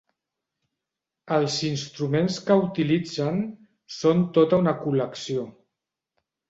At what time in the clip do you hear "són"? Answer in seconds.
4.01-4.27